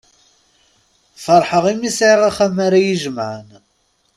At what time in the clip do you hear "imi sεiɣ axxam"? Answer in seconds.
1.73-2.57